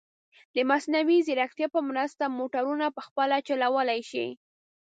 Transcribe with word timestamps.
د 0.55 0.57
مصنوعي 0.69 1.17
ځیرکتیا 1.27 1.67
په 1.75 1.79
مرسته، 1.89 2.23
موټرونه 2.37 2.85
په 2.95 3.01
خپله 3.07 3.35
چلولی 3.47 4.01
شي. 4.09 4.27